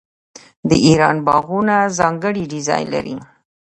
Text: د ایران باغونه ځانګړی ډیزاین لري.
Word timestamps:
د 0.69 0.71
ایران 0.87 1.17
باغونه 1.27 1.75
ځانګړی 1.99 2.43
ډیزاین 2.53 2.87
لري. 2.95 3.15